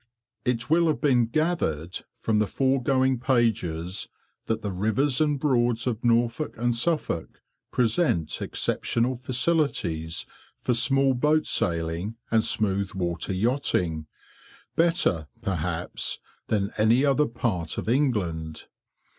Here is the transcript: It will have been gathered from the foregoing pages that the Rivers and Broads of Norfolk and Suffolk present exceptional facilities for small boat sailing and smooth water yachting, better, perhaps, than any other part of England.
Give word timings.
It 0.45 0.67
will 0.67 0.87
have 0.87 0.99
been 0.99 1.27
gathered 1.27 1.99
from 2.15 2.39
the 2.39 2.47
foregoing 2.47 3.19
pages 3.19 4.07
that 4.47 4.63
the 4.63 4.71
Rivers 4.71 5.21
and 5.21 5.39
Broads 5.39 5.85
of 5.85 6.03
Norfolk 6.03 6.55
and 6.57 6.75
Suffolk 6.75 7.39
present 7.69 8.41
exceptional 8.41 9.15
facilities 9.15 10.25
for 10.59 10.73
small 10.73 11.13
boat 11.13 11.45
sailing 11.45 12.15
and 12.31 12.43
smooth 12.43 12.95
water 12.95 13.31
yachting, 13.31 14.07
better, 14.75 15.27
perhaps, 15.43 16.17
than 16.47 16.71
any 16.79 17.05
other 17.05 17.27
part 17.27 17.77
of 17.77 17.87
England. 17.87 18.65